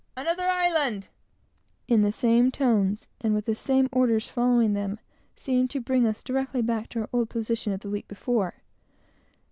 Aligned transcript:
"Another 0.17 0.47
island!" 0.49 1.05
in 1.87 2.01
the 2.01 2.11
same 2.11 2.49
tones, 2.49 3.05
and 3.21 3.35
with 3.35 3.45
the 3.45 3.53
same 3.53 3.87
orders 3.91 4.27
following 4.27 4.73
them, 4.73 4.97
seemed 5.35 5.69
to 5.69 5.79
bring 5.79 6.07
us 6.07 6.23
directly 6.23 6.63
back 6.63 6.89
to 6.89 7.01
our 7.01 7.09
old 7.13 7.29
position 7.29 7.71
of 7.71 7.81
the 7.81 7.89
week 7.91 8.07
before. 8.07 8.63